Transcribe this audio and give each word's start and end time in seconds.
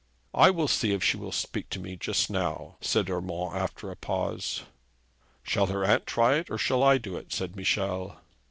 'I 0.33 0.49
will 0.49 0.67
see 0.67 0.93
if 0.93 1.03
she 1.03 1.15
will 1.15 1.31
speak 1.31 1.69
to 1.69 1.79
me 1.79 1.95
just 1.95 2.31
now,' 2.31 2.75
said 2.81 3.07
Urmand 3.07 3.55
after 3.55 3.91
a 3.91 3.95
pause. 3.95 4.63
'Shall 5.43 5.67
her 5.67 5.85
aunt 5.85 6.07
try 6.07 6.37
it, 6.37 6.49
or 6.49 6.57
shall 6.57 6.81
I 6.81 6.97
do 6.97 7.17
it?' 7.17 7.31
said 7.31 7.55
Michel. 7.55 8.17